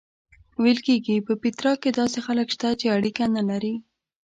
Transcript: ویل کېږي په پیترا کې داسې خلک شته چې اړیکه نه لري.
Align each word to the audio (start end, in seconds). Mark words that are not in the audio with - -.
ویل 0.61 0.79
کېږي 0.87 1.25
په 1.27 1.33
پیترا 1.41 1.73
کې 1.81 1.89
داسې 1.99 2.19
خلک 2.25 2.47
شته 2.55 2.69
چې 2.79 2.85
اړیکه 2.95 3.23
نه 3.35 3.43
لري. 3.49 3.75